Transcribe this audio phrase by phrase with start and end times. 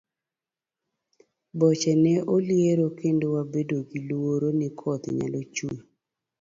[1.59, 5.75] Boche ne oliero kendo wabedo gi luoro ni koth nyalo chue.